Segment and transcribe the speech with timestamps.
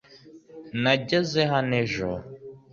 [0.81, 2.09] Nageze hano ejo.